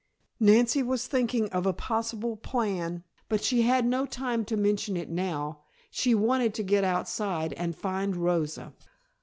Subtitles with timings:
[0.39, 5.11] Nancy was thinking of a possible plan, but she had no time to mention it
[5.11, 5.59] now.
[5.91, 8.73] She wanted to get outside and find Rosa.